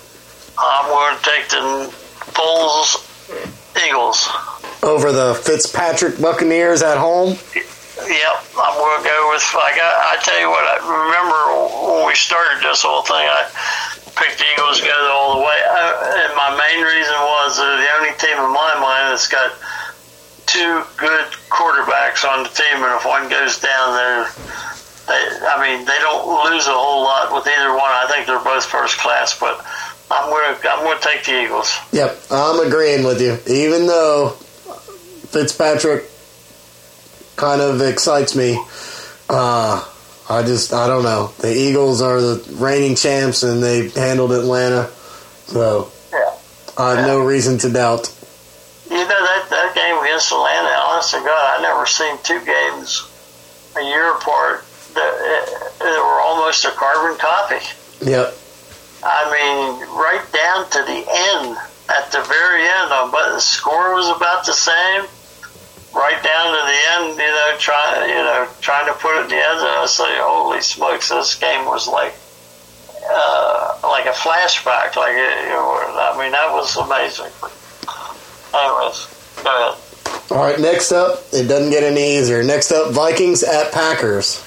[0.58, 1.94] I'm going to take the
[2.36, 2.98] Bulls
[3.88, 4.28] Eagles.
[4.84, 7.38] Over the Fitzpatrick Buccaneers at home.
[7.98, 9.42] Yep, I'm going to go with.
[9.58, 9.94] I got.
[9.98, 10.62] I tell you what.
[10.70, 11.38] I remember
[11.98, 13.26] when we started this whole thing.
[13.26, 13.50] I
[14.14, 17.78] picked the Eagles to go all the way, I, and my main reason was they're
[17.78, 19.54] the only team in my mind that's got
[20.46, 24.30] two good quarterbacks on the team, and if one goes down, they're.
[25.08, 27.88] They, I mean, they don't lose a whole lot with either one.
[27.88, 29.66] I think they're both first class, but
[30.12, 30.70] I'm to.
[30.70, 31.74] I'm to take the Eagles.
[31.94, 33.40] Yep, I'm agreeing with you.
[33.48, 34.32] Even though
[35.32, 36.10] Fitzpatrick
[37.38, 38.60] kind of excites me,
[39.30, 39.86] uh,
[40.30, 41.32] I just I don't know.
[41.40, 44.90] The Eagles are the reigning champs, and they handled Atlanta,
[45.46, 46.34] so Yeah.
[46.78, 48.12] I have no reason to doubt.
[48.90, 50.68] You know that that game against Atlanta.
[50.68, 53.08] Honest to God, I never seen two games
[53.78, 55.14] a year apart that,
[55.80, 57.64] that were almost a carbon copy.
[58.02, 58.36] Yep,
[59.04, 61.58] I mean, right down to the end,
[61.90, 65.06] at the very end, but the score was about the same.
[65.96, 69.30] Right down to the end, you know, trying you know trying to put it in
[69.30, 69.68] the end zone.
[69.70, 72.14] I say, holy smokes, this game was like
[73.10, 74.96] uh, like a flashback.
[74.96, 77.32] Like it, I mean, that was amazing.
[78.54, 79.08] Anyways,
[79.44, 80.32] go ahead.
[80.32, 82.44] All right, next up, it doesn't get any easier.
[82.44, 84.44] Next up, Vikings at Packers.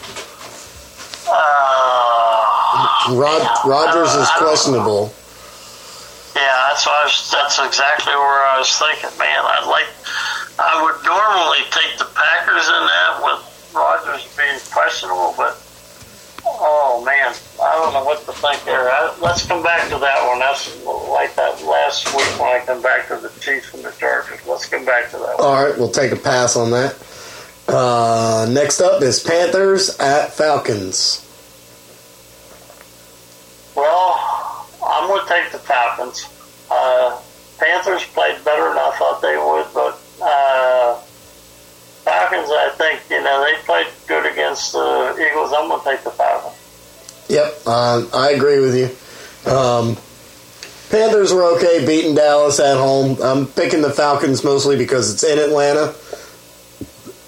[1.26, 5.12] Uh, Rod, Yeah, Rodgers is questionable.
[6.37, 9.18] yeah, that's what I was, that's exactly where I was thinking.
[9.18, 9.87] Man, I'd like.
[10.60, 15.56] I would normally take the Packers in that with Rodgers being questionable, but
[16.44, 18.90] oh man, I don't know what to think there.
[18.90, 20.38] I, let's come back to that one.
[20.38, 24.46] That's like that last week when I come back to the Chiefs and the Chargers.
[24.46, 25.46] Let's come back to that one.
[25.46, 26.94] All right, we'll take a pass on that.
[27.66, 31.26] Uh, next up is Panthers at Falcons.
[33.76, 36.28] Well, I'm going to take the Falcons.
[36.70, 37.18] Uh,
[37.58, 40.94] Panthers played better than I thought they would, but uh,
[42.04, 45.52] Falcons, I think, you know, they played good against the Eagles.
[45.52, 46.56] I'm going to take the Falcons.
[47.28, 49.50] Yep, uh, I agree with you.
[49.50, 49.96] Um,
[50.90, 53.18] Panthers were okay beating Dallas at home.
[53.22, 55.94] I'm picking the Falcons mostly because it's in Atlanta.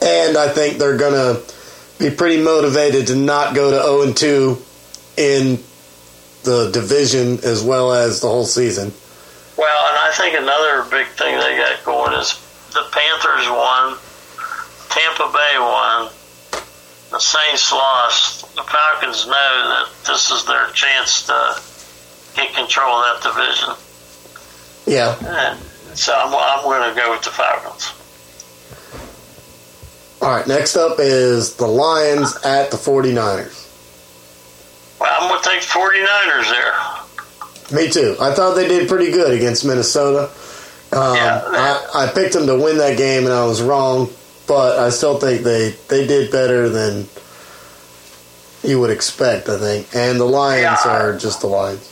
[0.03, 1.55] And I think they're going to
[2.01, 4.59] be pretty motivated to not go to 0 and 2
[5.17, 5.63] in
[6.43, 8.93] the division as well as the whole season.
[9.57, 12.33] Well, and I think another big thing they got going is
[12.73, 13.99] the Panthers won,
[14.91, 16.11] Tampa Bay won,
[17.11, 18.55] the Saints lost.
[18.57, 21.61] The Falcons know that this is their chance to
[22.35, 23.75] get control of that division.
[24.87, 25.17] Yeah.
[25.25, 25.59] And
[25.97, 27.93] so I'm, I'm going to go with the Falcons.
[30.23, 33.69] All right, next up is the Lions at the 49ers.
[35.01, 37.77] Well, I'm going to take 49ers there.
[37.77, 38.17] Me too.
[38.21, 40.31] I thought they did pretty good against Minnesota.
[40.93, 41.43] Um, Yeah.
[41.47, 44.11] I, I picked them to win that game and I was wrong,
[44.47, 47.07] but I still think they, they did better than
[48.63, 49.89] you would expect, I think.
[49.95, 50.91] And the Lions Yeah.
[50.93, 51.89] are just the Lions.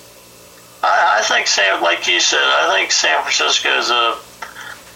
[0.83, 4.17] I, I think San, like you said, I think San Francisco is a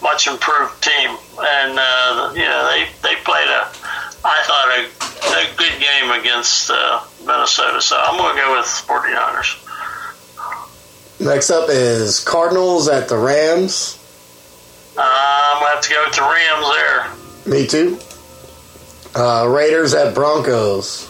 [0.01, 3.69] much improved team, and uh, you know they they played a,
[4.23, 7.81] I thought a, a good game against uh, Minnesota.
[7.81, 9.61] So I'm going to go with 49ers.
[11.19, 13.99] Next up is Cardinals at the Rams.
[14.97, 17.53] Uh, I'm going to have to go with the Rams there.
[17.53, 17.99] Me too.
[19.15, 21.09] Uh, Raiders at Broncos.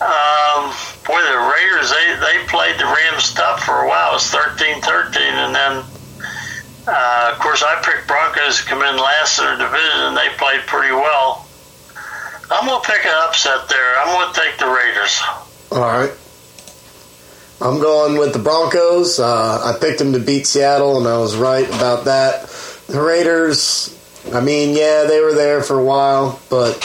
[0.00, 0.70] Um,
[1.06, 4.10] boy, the Raiders they they played the Rams tough for a while.
[4.10, 5.84] It was 13-13, and then.
[6.88, 10.00] Uh, of course, I picked Broncos to come in last in their division.
[10.02, 11.44] And they played pretty well.
[12.48, 13.98] I'm going to pick an upset there.
[13.98, 15.20] I'm going to take the Raiders.
[15.72, 16.12] All right.
[17.60, 19.18] I'm going with the Broncos.
[19.18, 22.48] Uh, I picked them to beat Seattle, and I was right about that.
[22.86, 23.96] The Raiders,
[24.32, 26.76] I mean, yeah, they were there for a while, but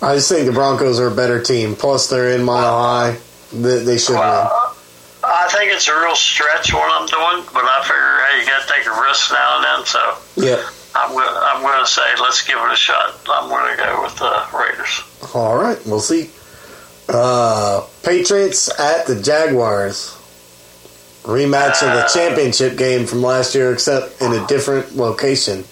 [0.00, 1.74] I just think the Broncos are a better team.
[1.74, 3.18] Plus, they're in Mile High.
[3.52, 4.48] They, they should win.
[5.24, 8.66] I think it's a real stretch what I'm doing, but I figure, hey, you got
[8.66, 9.86] to take a risk now and then.
[9.86, 11.26] So yeah, I'm going.
[11.28, 13.20] I'm going to say, let's give it a shot.
[13.28, 15.02] I'm going to go with the Raiders.
[15.34, 16.30] All right, we'll see.
[17.08, 20.16] Uh, Patriots at the Jaguars.
[21.22, 25.64] Rematch of the championship game from last year, except in a different location.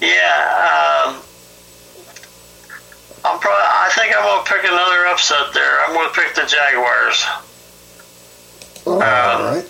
[0.00, 1.06] Yeah.
[1.06, 1.20] Um,
[3.22, 3.68] I'm probably.
[3.68, 5.84] I think I'm going to pick another upset there.
[5.84, 7.26] I'm going to pick the Jaguars.
[8.86, 9.64] All right.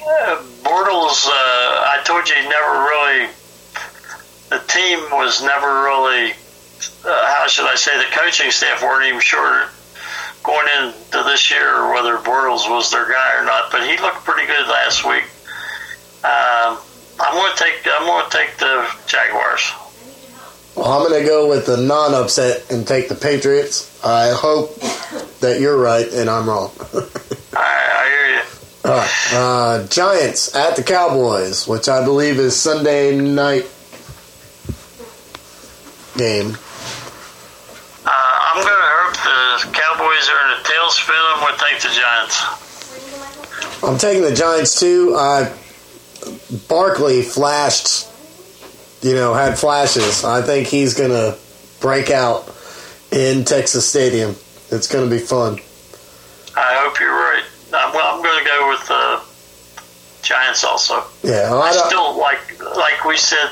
[0.00, 3.28] Uh, Bortles, uh, I told you, he never really.
[4.48, 6.32] The team was never really.
[7.04, 7.96] Uh, how should I say?
[7.98, 9.68] The coaching staff weren't even sure
[10.42, 13.72] going into this year whether Bortles was their guy or not.
[13.72, 15.24] But he looked pretty good last week.
[16.24, 16.78] Um,
[17.18, 17.74] I'm going to take.
[17.86, 19.72] I'm going to take the Jaguars.
[20.76, 24.04] Well, I'm going to go with the non upset and take the Patriots.
[24.04, 24.78] I hope
[25.40, 26.70] that you're right and I'm wrong.
[27.54, 28.42] I, I hear you.
[28.84, 29.32] All right.
[29.32, 33.66] Uh, Giants at the Cowboys, which I believe is Sunday night
[36.16, 36.56] game.
[38.56, 41.22] Uh, I'm going to hope the Cowboys are in a tailspin.
[41.34, 42.36] I'm going to take the Giants.
[43.84, 45.14] I'm taking the Giants too.
[45.16, 45.54] Uh,
[46.68, 48.08] Barkley flashed,
[49.02, 50.24] you know, had flashes.
[50.24, 51.38] I think he's going to
[51.80, 52.50] break out
[53.12, 54.30] in Texas Stadium.
[54.70, 55.58] It's going to be fun.
[56.56, 57.44] I hope you're right.
[57.74, 59.20] I'm, well, I'm going to go with the
[60.22, 61.04] Giants also.
[61.22, 63.50] Yeah, I I still like like we said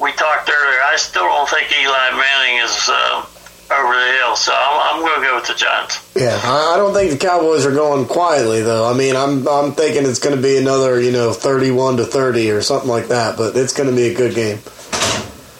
[0.00, 0.80] we talked earlier.
[0.82, 3.26] I still don't think Eli Manning is uh,
[3.72, 6.00] over the hill, so I'm, I'm going to go with the Giants.
[6.16, 8.88] yeah, I I don't think the Cowboys are going quietly though.
[8.88, 12.50] I mean, I'm I'm thinking it's going to be another, you know, 31 to 30
[12.50, 13.36] or something like that.
[13.36, 14.58] But it's going to be a good game.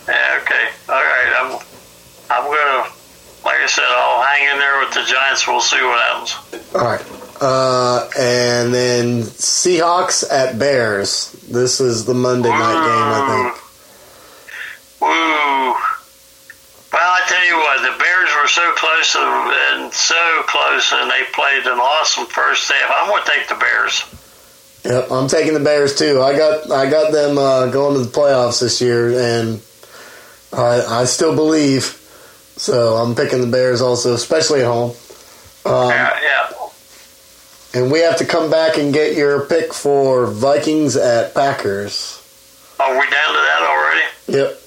[0.08, 1.32] Yeah, okay, all right.
[1.38, 1.58] I'm
[2.30, 2.90] I'm going to
[3.44, 5.46] like I said, I'll hang in there with the Giants.
[5.46, 6.74] We'll see what happens.
[6.74, 7.04] All right.
[7.40, 11.32] Uh, and then Seahawks at Bears.
[11.48, 13.54] This is the Monday night game, I think.
[15.00, 15.08] Woo.
[16.92, 17.69] Well, I tell you what, the Bears were
[18.50, 22.90] so close and so close, and they played an awesome first half.
[22.94, 24.04] I'm going to take the Bears.
[24.84, 26.20] Yep, I'm taking the Bears too.
[26.22, 29.60] I got I got them uh, going to the playoffs this year, and
[30.52, 31.96] I I still believe.
[32.56, 34.90] So I'm picking the Bears also, especially at home.
[35.64, 36.52] Um, yeah, yeah.
[37.74, 42.16] and we have to come back and get your pick for Vikings at Packers.
[42.78, 44.38] Are we down to that already?
[44.38, 44.59] Yep.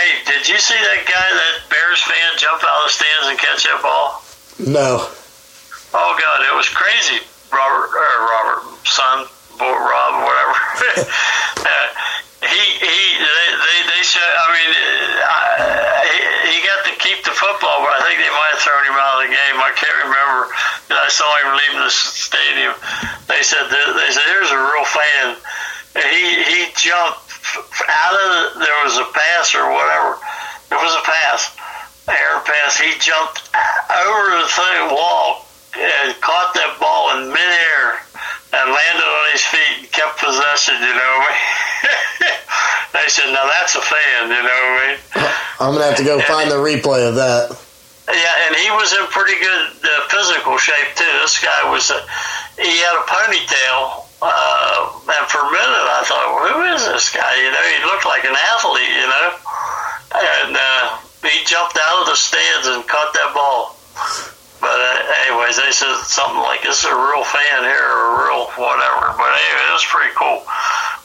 [0.00, 3.36] Hey, did you see that guy, that Bears fan, jump out of the stands and
[3.36, 4.24] catch that ball?
[4.56, 5.04] No.
[5.92, 7.20] Oh God, it was crazy.
[7.52, 9.28] Robert, or Robert, son,
[9.60, 10.56] Bo- Rob, whatever.
[11.68, 11.86] uh,
[12.48, 14.24] he he, they they, they show.
[14.24, 15.52] I mean, uh,
[16.08, 18.84] he, he got to keep the football, but I think they might have have thrown
[18.84, 19.56] him out of the game.
[19.56, 20.40] I can't remember.
[20.92, 22.74] I saw him leaving the stadium.
[23.28, 25.26] They said they said here's a real fan.
[25.96, 30.18] He he jumped out of the, there was a pass or whatever.
[30.68, 31.50] There was a pass,
[32.08, 32.78] air pass.
[32.78, 33.50] He jumped
[33.90, 35.46] over the thing wall
[35.76, 38.02] and caught that ball in midair
[38.52, 40.74] and landed on his feet and kept possession.
[40.78, 42.38] You know what I mean?
[42.94, 45.30] they said, "Now that's a fan." You know what I mean?
[45.60, 47.54] I'm gonna have to go And- find the replay of that.
[48.10, 51.04] Yeah, and he was in pretty good uh, physical shape too.
[51.22, 52.00] This guy was, uh,
[52.58, 54.78] he had a ponytail, uh,
[55.16, 57.34] and for a minute I thought, well, who is this guy?
[57.40, 59.28] You know, he looked like an athlete, you know,
[60.44, 63.76] and uh, he jumped out of the stands and caught that ball.
[64.60, 68.28] But uh, anyways, they said something like, "This is a real fan here, or a
[68.28, 70.44] real whatever." But anyway, it was pretty cool.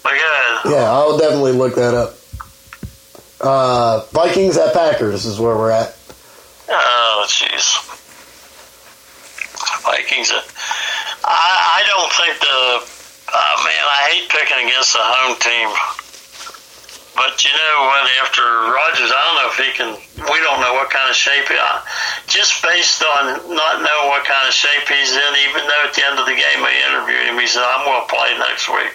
[0.04, 2.16] But yeah, Yeah, I'll definitely look that up.
[3.40, 5.96] Uh, Vikings at Packers is where we're at.
[6.70, 7.80] Oh, jeez.
[9.84, 10.32] Vikings.
[11.24, 12.95] I I don't think the.
[13.32, 15.70] Oh man, I hate picking against the home team.
[17.16, 18.04] But you know what?
[18.22, 19.90] After Rodgers, I don't know if he can.
[20.30, 21.56] We don't know what kind of shape he.
[21.56, 21.82] I-
[22.28, 26.04] Just based on not knowing what kind of shape he's in, even though at the
[26.06, 28.94] end of the game I interviewed him, he said, "I'm going to play next week."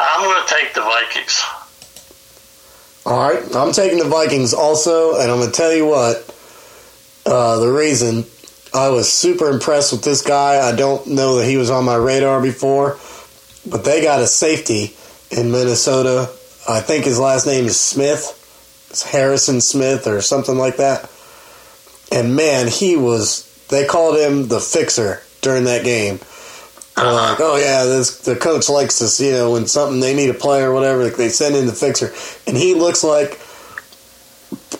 [0.00, 1.42] I'm going to take the Vikings.
[3.06, 6.28] All right, I'm taking the Vikings also, and I'm gonna tell you what.
[7.24, 8.24] Uh, the reason
[8.74, 10.60] I was super impressed with this guy.
[10.60, 12.98] I don't know that he was on my radar before,
[13.70, 14.94] but they got a safety
[15.30, 16.30] in Minnesota.
[16.68, 18.34] I think his last name is Smith.
[18.90, 21.10] It's Harrison Smith or something like that.
[22.10, 23.44] And man, he was.
[23.68, 26.20] They called him the fixer during that game.
[26.96, 29.20] They're like, oh yeah, this the coach likes this.
[29.20, 32.12] You know, when something they need a player or whatever, they send in the fixer,
[32.46, 33.38] and he looks like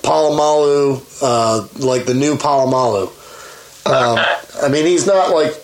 [0.02, 3.06] Polamalu, uh, like the new Polamalu.
[3.86, 4.18] Um,
[4.62, 5.54] I mean, he's not like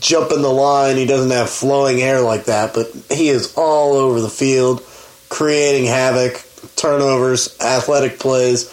[0.00, 0.96] jumping the line.
[0.96, 4.82] He doesn't have flowing hair like that, but he is all over the field,
[5.28, 6.44] creating havoc,
[6.76, 8.72] turnovers, athletic plays.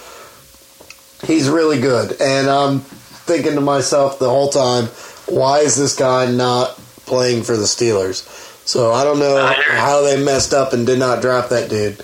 [1.25, 4.85] He's really good, and I'm thinking to myself the whole time,
[5.27, 8.27] why is this guy not playing for the Steelers?
[8.67, 9.79] So I don't know I hear you.
[9.79, 11.99] how they messed up and did not draft that dude.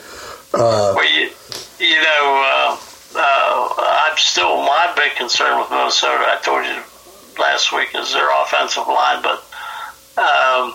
[0.53, 1.29] Uh, Well, you,
[1.79, 2.77] you know, uh,
[3.15, 3.73] uh,
[4.09, 6.23] I'm still my big concern with Minnesota.
[6.25, 6.81] I told you
[7.39, 9.43] last week is their offensive line, but
[10.17, 10.73] um,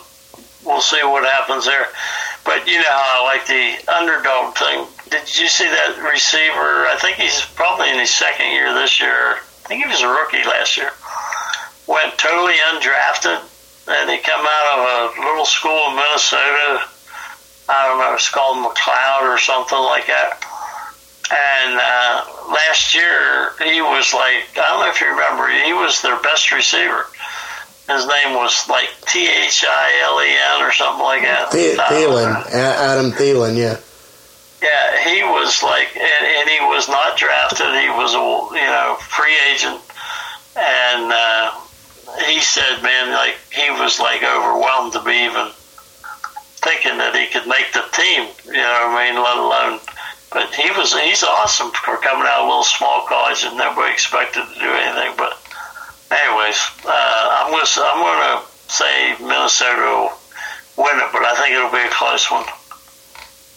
[0.65, 1.87] we'll see what happens there.
[2.45, 4.87] But you know how I like the underdog thing.
[5.11, 6.89] Did you see that receiver?
[6.89, 9.37] I think he's probably in his second year this year.
[9.37, 10.93] I think he was a rookie last year.
[11.87, 13.41] Went totally undrafted,
[13.89, 16.85] and he come out of a little school in Minnesota.
[17.69, 20.44] I don't know, it's called McLeod or something like that.
[21.31, 26.03] And uh, last year, he was like, I don't know if you remember, he was
[26.03, 27.07] their best receiver.
[27.89, 31.51] His name was like T H I L E N or something like that.
[31.51, 33.77] The- I Thielen, Adam Thielen, yeah.
[34.63, 37.67] Yeah, he was like, and, and he was not drafted.
[37.81, 39.81] He was a you know free agent,
[40.57, 41.53] and uh,
[42.27, 45.49] he said, man, like he was like overwhelmed to be even
[46.65, 48.29] thinking that he could make the team.
[48.47, 49.21] You know what I mean?
[49.21, 49.81] Let alone,
[50.35, 53.93] but he was he's awesome for coming out of a little small college and nobody
[53.93, 55.15] expected to do anything.
[55.17, 55.39] But
[56.11, 61.71] anyways, uh, I'm gonna I'm gonna say Minnesota will win it, but I think it'll
[61.71, 62.45] be a close one.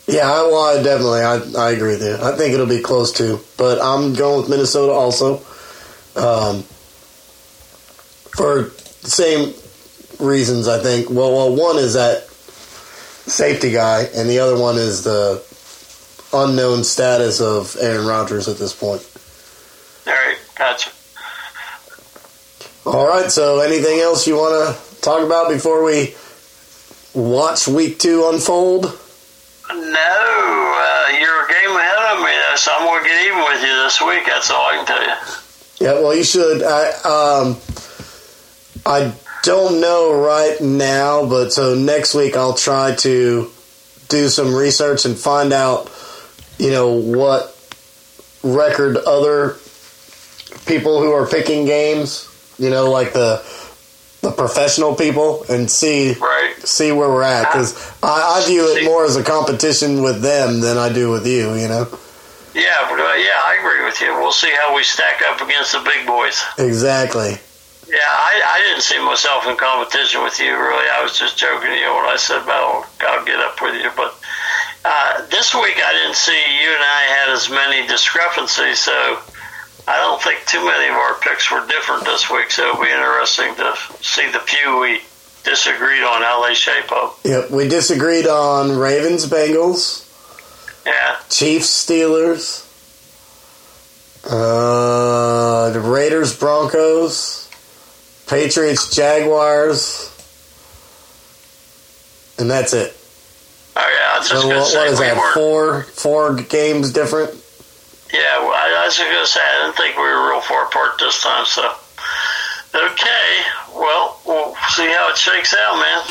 [0.08, 2.16] Yeah, well, I definitely, I, I agree with you.
[2.16, 5.42] I think it'll be close too, but I'm going with Minnesota also.
[6.16, 6.64] Um,
[8.38, 8.72] for
[9.02, 9.54] the same
[10.20, 11.10] reasons, I think.
[11.10, 15.44] Well, well, one is that safety guy, and the other one is the
[16.34, 19.02] unknown status of Aaron Rodgers at this point.
[20.08, 20.92] All right, gotcha.
[22.86, 26.16] All right, so anything else you want to talk about before we
[27.14, 28.86] watch week two unfold?
[29.70, 33.40] No, uh, you're a game ahead of me, though, so I'm going to get even
[33.40, 34.26] with you this week.
[34.26, 35.16] That's all I can tell you.
[35.80, 36.64] Yeah, well, you should.
[36.64, 37.58] I um,
[38.86, 39.14] I
[39.44, 43.52] don't know right now, but so next week I'll try to
[44.08, 45.90] do some research and find out,
[46.58, 47.54] you know, what
[48.44, 49.58] record other
[50.66, 52.28] people who are picking games,
[52.58, 53.44] you know, like the
[54.22, 56.54] the professional people, and see Right.
[56.64, 60.60] see where we're at because I, I view it more as a competition with them
[60.62, 61.54] than I do with you.
[61.54, 61.88] You know,
[62.54, 64.14] Yeah, uh, yeah, I agree with you.
[64.18, 66.44] We'll see how we stack up against the big boys.
[66.58, 67.38] exactly.
[67.88, 70.90] Yeah, I, I didn't see myself in competition with you, really.
[70.90, 73.90] I was just joking to you when I said, well, I'll get up with you.
[73.96, 74.14] But
[74.88, 79.20] uh, this week I didn't see you and I had as many discrepancies, so
[79.88, 82.90] I don't think too many of our picks were different this week, so it'll be
[82.90, 85.02] interesting to see the few we
[85.44, 86.54] disagreed on LA
[86.92, 87.20] up.
[87.24, 90.06] Yep, we disagreed on Ravens Bengals,
[90.86, 92.64] Yeah, Chiefs Steelers,
[94.26, 97.50] uh, the Raiders Broncos,
[98.28, 100.14] Patriots Jaguars,
[102.38, 102.94] and that's it.
[104.32, 105.34] Yeah, I was just So gonna what, say what is we that?
[105.34, 107.32] Four four games different.
[108.14, 110.66] Yeah, well, I, I was just gonna say I didn't think we were real far
[110.66, 111.46] apart this time.
[111.46, 111.64] So,
[112.74, 113.42] okay,
[113.76, 116.04] well, we'll see how it shakes out, man.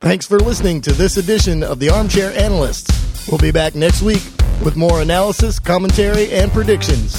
[0.00, 3.26] Thanks for listening to this edition of the Armchair Analysts.
[3.28, 4.22] We'll be back next week
[4.64, 7.16] with more analysis, commentary, and predictions.